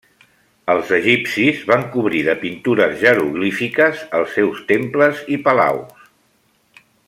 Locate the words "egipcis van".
0.97-1.83